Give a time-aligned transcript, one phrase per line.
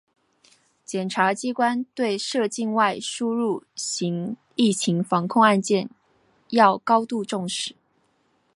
[0.83, 5.91] 检察机关对涉境外输入型疫情防控案件
[6.49, 7.75] 要高度重视